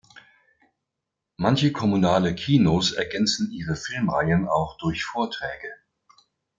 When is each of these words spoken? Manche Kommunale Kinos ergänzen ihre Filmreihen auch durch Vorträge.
Manche 1.37 1.71
Kommunale 1.71 2.33
Kinos 2.33 2.91
ergänzen 2.91 3.51
ihre 3.51 3.75
Filmreihen 3.75 4.47
auch 4.47 4.75
durch 4.79 5.05
Vorträge. 5.05 5.67